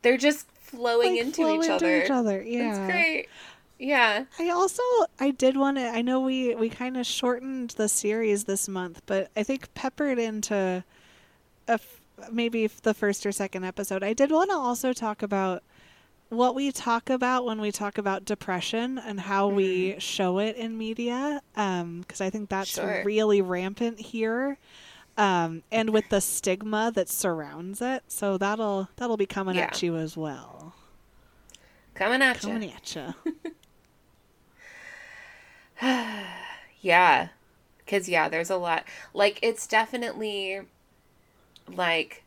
[0.03, 2.43] they're just flowing like, into flow each into other each other.
[2.43, 2.69] Yeah.
[2.69, 3.29] it's great
[3.79, 4.83] yeah I also
[5.21, 9.03] I did want to I know we we kind of shortened the series this month,
[9.07, 10.85] but I think peppered into
[11.69, 12.01] a f-
[12.31, 14.03] maybe the first or second episode.
[14.03, 15.63] I did want to also talk about
[16.31, 20.77] what we talk about when we talk about depression and how we show it in
[20.77, 23.03] media um because I think that's Sure.
[23.05, 24.59] really rampant here.
[25.17, 29.97] Um, and with the stigma that surrounds it, so that'll that'll be coming at you
[29.97, 30.75] as well.
[31.95, 33.15] coming at you Coming at you.
[36.81, 37.29] Yeah.
[37.87, 38.85] Cuz yeah, there's a lot.
[39.13, 40.63] Like it's definitely
[41.69, 42.24] like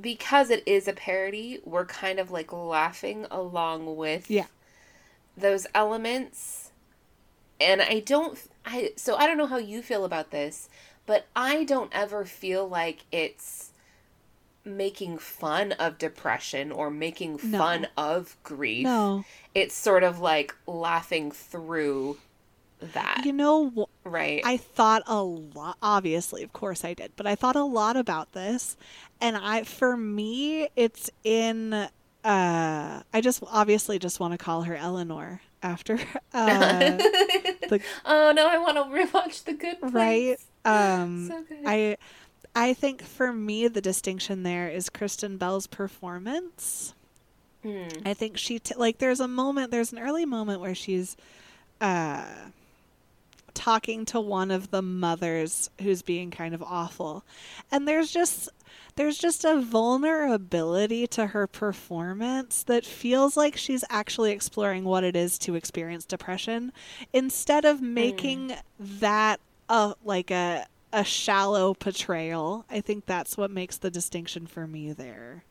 [0.00, 4.46] because it is a parody, we're kind of like laughing along with Yeah.
[5.36, 6.70] those elements.
[7.60, 10.68] And I don't I so I don't know how you feel about this,
[11.06, 13.70] but I don't ever feel like it's
[14.64, 17.58] making fun of depression or making No.
[17.58, 22.18] fun of grief No, it's sort of like laughing through
[22.94, 24.40] that, you know right?
[24.44, 28.32] I thought a lot obviously of course I did but I thought a lot about
[28.32, 28.76] this
[29.20, 31.88] and I for me it's in uh
[32.24, 35.94] I just obviously just want to call her Eleanor after
[36.34, 39.92] uh the- oh no, I want to rewatch the good place.
[39.92, 41.58] right um so good.
[41.66, 41.96] I
[42.54, 46.94] I think for me the distinction there is Kristen Bell's performance
[47.62, 47.88] Hmm.
[48.06, 51.14] I think she t- like there's a moment there's an early moment where she's
[51.78, 52.24] uh
[53.54, 57.24] talking to one of the mothers who's being kind of awful.
[57.70, 58.48] And there's just
[58.96, 65.16] there's just a vulnerability to her performance that feels like she's actually exploring what it
[65.16, 66.72] is to experience depression
[67.12, 67.94] instead of hmm.
[67.94, 72.64] making that a like a a shallow portrayal.
[72.68, 75.44] I think that's what makes the distinction for me there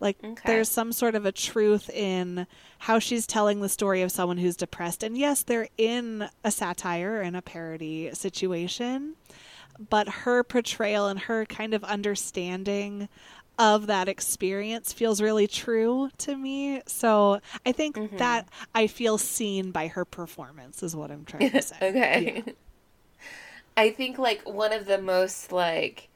[0.00, 0.42] like Okay.
[0.46, 2.46] there's some sort of a truth in
[2.80, 5.02] how she's telling the story of someone who's depressed.
[5.02, 9.14] And yes, they're in a satire and a parody situation,
[9.90, 13.08] but her portrayal and her kind of understanding
[13.58, 16.80] of that experience feels really true to me.
[16.86, 18.16] So I think Mhm.
[18.18, 21.76] that I feel seen by her performance is what I'm trying to say.
[21.82, 22.42] okay.
[23.76, 26.08] I think like one of the most like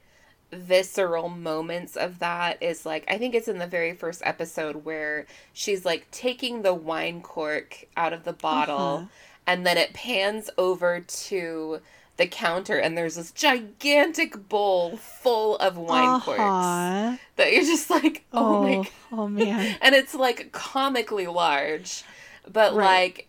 [0.53, 5.27] visceral moments of that is like I think it's in the very first episode where
[5.53, 9.07] she's like taking the wine cork out of the bottle Uh-huh.
[9.47, 11.81] and then it pans over to
[12.19, 17.17] the counter and there's this gigantic bowl full of wine corks Uh-huh.
[17.37, 19.77] that you're just like oh, Oh, my oh, god man.
[19.83, 22.05] and it's like comically large
[22.47, 22.85] but Right.
[23.15, 23.29] like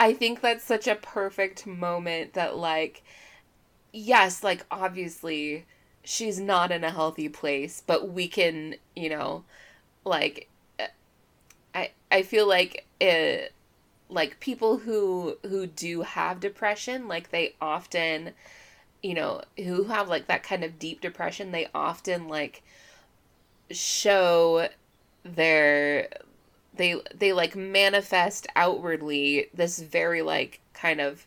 [0.00, 3.02] i think that's such a perfect moment that like
[3.92, 5.66] yes like obviously
[6.06, 9.42] she's not in a healthy place but we can you know
[10.04, 10.48] like
[10.78, 10.84] uh,
[11.74, 13.52] i i feel like it
[14.08, 18.30] like people who who do have depression like they often
[19.02, 22.62] you know who have like that kind of deep depression they often like
[23.72, 24.68] show
[25.24, 26.08] their
[26.76, 31.26] they they like manifest outwardly this very like kind of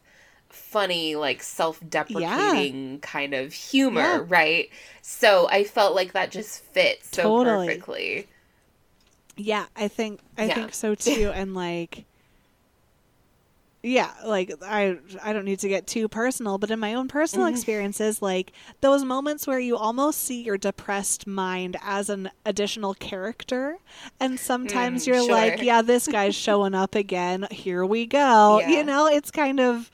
[0.50, 2.98] funny, like self deprecating yeah.
[3.02, 4.26] kind of humor, yeah.
[4.28, 4.70] right?
[5.02, 7.68] So I felt like that just fit so totally.
[7.68, 8.28] perfectly.
[9.36, 10.56] Yeah, I think I yeah.
[10.56, 11.32] think so too.
[11.34, 12.06] and like
[13.82, 17.48] yeah like i i don't need to get too personal but in my own personal
[17.48, 17.56] mm-hmm.
[17.56, 23.78] experiences like those moments where you almost see your depressed mind as an additional character
[24.20, 25.32] and sometimes mm, you're sure.
[25.32, 28.70] like yeah this guy's showing up again here we go yeah.
[28.70, 29.90] you know it's kind of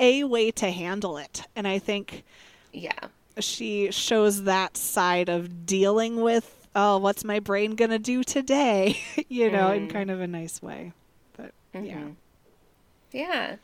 [0.00, 2.24] a way to handle it and i think
[2.72, 2.98] yeah
[3.38, 8.98] she shows that side of dealing with oh what's my brain gonna do today
[9.28, 9.76] you know mm.
[9.76, 10.92] in kind of a nice way
[11.36, 11.86] but mm-hmm.
[11.86, 12.08] yeah
[13.12, 13.56] yeah.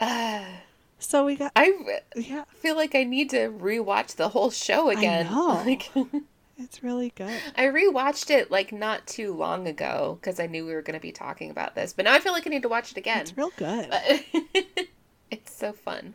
[0.00, 0.44] Uh,
[0.98, 1.52] so we got.
[1.56, 1.72] I
[2.16, 2.44] yeah.
[2.54, 5.28] feel like I need to rewatch the whole show again.
[5.36, 5.90] Like,
[6.60, 7.40] it's really good.
[7.56, 11.02] I rewatched it like not too long ago because I knew we were going to
[11.02, 13.20] be talking about this, but now I feel like I need to watch it again.
[13.20, 13.88] It's real good.
[15.30, 16.14] it's so fun.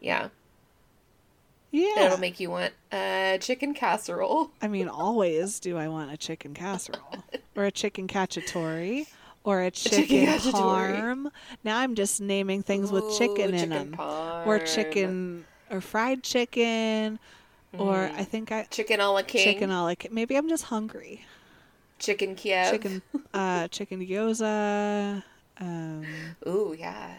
[0.00, 0.28] Yeah.
[1.70, 2.06] Yeah.
[2.06, 4.50] It'll make you want a chicken casserole.
[4.62, 7.24] I mean, always do I want a chicken casserole
[7.56, 9.06] or a chicken cacciatore
[9.42, 11.30] or a chicken, chicken parm.
[11.64, 14.46] Now I'm just naming things Ooh, with chicken in them, parm.
[14.46, 17.18] or chicken or fried chicken,
[17.74, 17.80] mm.
[17.80, 19.44] or I think I chicken a la king.
[19.44, 20.14] Chicken a la king.
[20.14, 21.24] Maybe I'm just hungry.
[21.98, 22.70] Chicken Kiev.
[22.70, 23.02] Chicken,
[23.34, 25.22] uh, chicken gyoza.
[25.58, 26.04] Um,
[26.46, 27.14] Ooh yeah.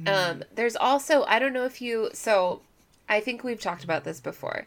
[0.00, 0.08] Mm.
[0.08, 2.60] Um, there's also I don't know if you so
[3.08, 4.66] I think we've talked about this before.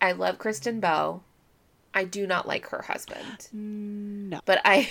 [0.00, 1.24] I love Kristen Bell.
[1.94, 3.48] I do not like her husband.
[3.52, 4.40] No.
[4.44, 4.88] But I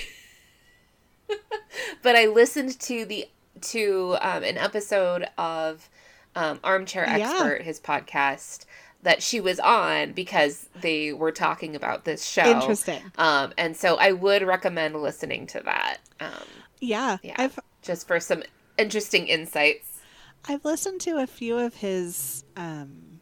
[2.02, 3.28] but I listened to the
[3.62, 5.90] to um, an episode of
[6.36, 7.64] um, Armchair Expert, yeah.
[7.64, 8.66] his podcast
[9.04, 12.46] that she was on because they were talking about this show.
[12.46, 13.02] Interesting.
[13.18, 15.98] Um, and so I would recommend listening to that.
[16.20, 16.32] Um,
[16.80, 18.44] yeah, yeah, I've, just for some
[18.78, 20.02] interesting insights.
[20.48, 23.20] I've listened to a few of his um,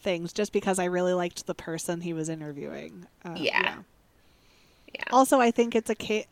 [0.00, 3.06] things just because I really liked the person he was interviewing.
[3.24, 3.60] Uh, yeah.
[3.62, 3.76] yeah.
[4.94, 5.04] Yeah.
[5.10, 6.26] Also, I think it's a case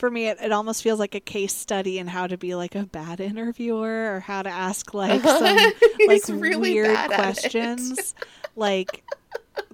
[0.00, 2.74] for me, it, it almost feels like a case study in how to be like
[2.74, 5.56] a bad interviewer or how to ask like some
[6.08, 8.14] like really weird questions.
[8.56, 9.04] like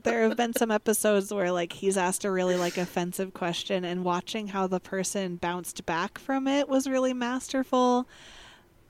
[0.02, 4.04] there have been some episodes where like he's asked a really like offensive question and
[4.04, 8.08] watching how the person bounced back from it was really masterful.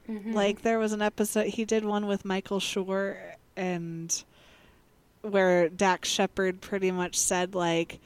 [0.08, 0.32] Mm-hmm.
[0.32, 3.16] Like there was an episode he did one with Michael Schur
[3.56, 4.24] and
[5.20, 8.00] where Dax Shepard pretty much said like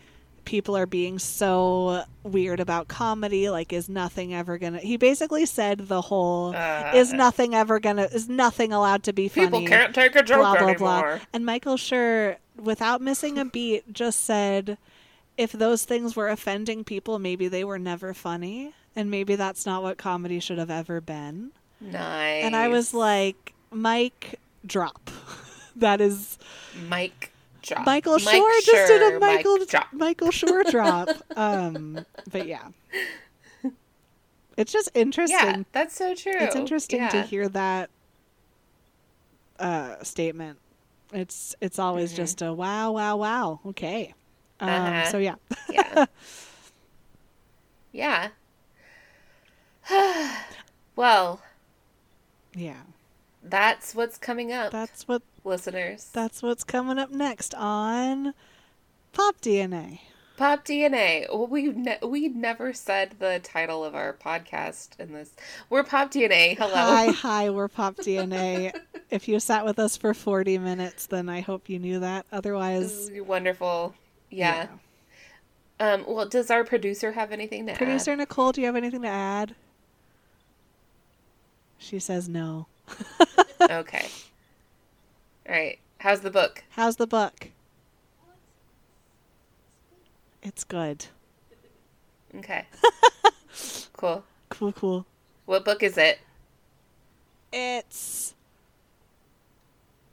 [0.44, 5.78] people are being so weird about comedy like is nothing ever gonna he basically said
[5.88, 9.94] the whole uh, is nothing ever gonna is nothing allowed to be funny people can't
[9.94, 10.68] take a joke blah blah.
[10.68, 10.76] anymore.
[10.76, 14.76] blah and michael schur without missing a beat just said
[15.38, 19.82] if those things were offending people maybe they were never funny and maybe that's not
[19.82, 21.52] what comedy should have ever been.
[21.80, 25.10] Nice and i was like mike drop.
[25.76, 26.36] That is
[26.88, 27.29] mike
[27.62, 27.86] drop.
[27.86, 29.58] Michael Mike Schur just did a Michael
[29.92, 31.08] Michael Schur drop.
[31.36, 32.68] Um, but yeah,
[34.56, 35.38] it's just interesting.
[35.38, 36.36] Yeah, that's so true.
[36.36, 37.08] It's interesting yeah.
[37.08, 37.90] to hear that
[39.58, 40.58] uh, statement.
[41.12, 42.16] It's it's always mm-hmm.
[42.16, 43.60] just a wow, wow, wow.
[43.66, 44.14] Okay.
[44.60, 45.10] Um, uh-huh.
[45.10, 45.36] So yeah.
[45.70, 46.06] yeah.
[47.92, 48.28] Yeah.
[50.96, 51.40] well.
[52.54, 52.82] Yeah.
[53.42, 54.70] That's what's coming up.
[54.70, 56.08] That's what listeners.
[56.12, 58.34] That's what's coming up next on
[59.12, 60.00] Pop DNA.
[60.36, 61.28] Pop DNA.
[61.28, 65.32] Well, we ne- we never said the title of our podcast in this.
[65.68, 66.56] We're Pop DNA.
[66.56, 66.74] Hello.
[66.74, 67.50] Hi, hi.
[67.50, 68.72] We're Pop DNA.
[69.10, 72.24] if you sat with us for forty minutes, then I hope you knew that.
[72.32, 73.94] Otherwise, wonderful.
[74.30, 74.68] Yeah.
[75.78, 75.92] yeah.
[75.92, 76.04] Um.
[76.06, 78.14] Well, does our producer have anything to producer add?
[78.14, 79.54] Producer Nicole, do you have anything to add?
[81.76, 82.66] She says no.
[83.70, 84.08] okay.
[85.50, 85.80] All right.
[85.98, 86.62] How's the book?
[86.70, 87.48] How's the book?
[90.44, 91.06] It's good.
[92.36, 92.66] Okay.
[93.92, 94.22] cool.
[94.48, 95.06] Cool, cool.
[95.46, 96.20] What book is it?
[97.52, 98.34] It's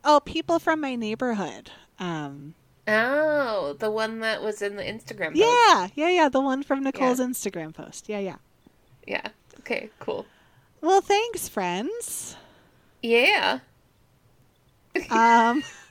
[0.04, 1.70] Oh, people from my neighborhood.
[2.00, 2.56] Um
[2.88, 5.38] Oh, the one that was in the Instagram post.
[5.38, 7.28] Yeah, yeah, yeah, the one from Nicole's yeah.
[7.28, 8.10] Instagram post.
[8.10, 8.38] Yeah, yeah.
[9.06, 9.28] Yeah.
[9.60, 10.26] Okay, cool.
[10.82, 12.38] Well, thanks, friends.
[13.04, 13.60] Yeah.
[15.12, 15.64] Um,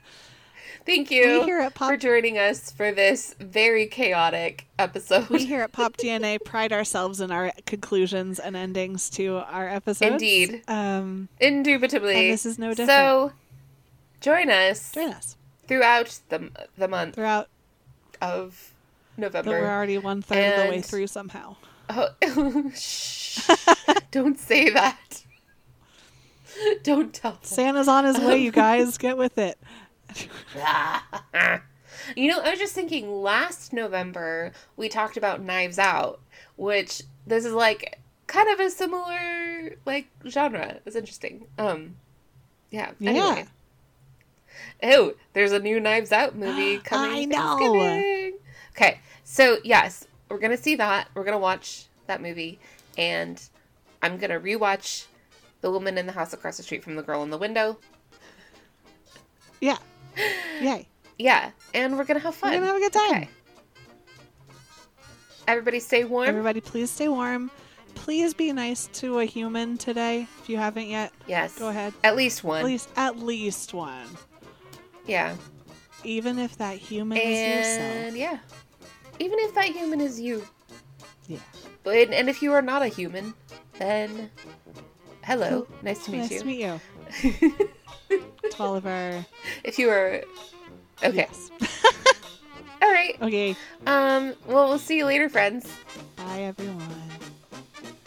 [0.86, 5.28] Thank you Pop- for joining us for this very chaotic episode.
[5.28, 10.12] We here at Pop DNA pride ourselves in our conclusions and endings to our episodes.
[10.12, 10.62] Indeed.
[10.68, 12.14] Um, Indubitably.
[12.14, 12.90] And this is no different.
[12.90, 13.32] So,
[14.20, 14.92] join us.
[14.92, 15.36] Join us.
[15.66, 17.16] Throughout the, the month.
[17.16, 17.48] Throughout.
[18.22, 18.72] Of
[19.16, 19.50] November.
[19.50, 20.54] But we're already one third and...
[20.54, 21.56] of the way through somehow.
[21.88, 23.48] Oh, shh.
[24.10, 25.22] Don't say that.
[26.82, 27.38] Don't tell.
[27.42, 28.98] Santa's on his way, you guys.
[28.98, 29.58] Get with it.
[32.16, 36.20] you know, I was just thinking last November we talked about Knives Out,
[36.56, 40.78] which this is like kind of a similar like genre.
[40.86, 41.46] It's interesting.
[41.58, 41.96] Um
[42.70, 42.92] yeah.
[43.00, 43.46] Anyway.
[44.82, 44.90] Yeah.
[44.94, 47.18] Oh, there's a new Knives Out movie coming.
[47.18, 48.32] I know.
[48.72, 51.08] Okay, so yes, we're gonna see that.
[51.14, 52.58] We're gonna watch that movie,
[52.96, 53.42] and
[54.02, 55.06] I'm gonna rewatch
[55.66, 57.76] The Woman in the House Across the Street from the Girl in the Window.
[59.60, 59.78] Yeah.
[60.60, 60.86] Yay.
[61.18, 62.52] Yeah, and we're gonna have fun.
[62.52, 63.22] We're gonna have a good time.
[63.22, 63.28] Okay.
[65.48, 66.28] Everybody stay warm.
[66.28, 67.50] Everybody please stay warm.
[67.96, 71.12] Please be nice to a human today if you haven't yet.
[71.26, 71.58] Yes.
[71.58, 71.92] Go ahead.
[72.04, 72.60] At least one.
[72.60, 74.06] At least at least one.
[75.04, 75.34] Yeah.
[76.04, 78.16] Even if that human and, is yourself.
[78.16, 78.38] yeah.
[79.18, 80.46] Even if that human is you.
[81.26, 81.40] Yeah.
[81.82, 83.34] But and if you are not a human,
[83.80, 84.30] then
[85.26, 85.66] hello.
[85.82, 86.36] Nice to meet nice you.
[86.36, 87.68] Nice to meet you.
[88.50, 89.24] to all of our
[89.64, 90.22] If you are
[91.02, 91.16] Okay.
[91.16, 91.50] Yes.
[92.82, 93.16] all right.
[93.20, 93.56] Okay.
[93.86, 95.70] Um well we'll see you later friends.
[96.16, 96.88] Bye everyone.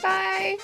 [0.01, 0.57] Bye.